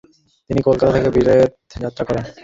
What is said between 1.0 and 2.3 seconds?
বিলেত যাত্রা করেন।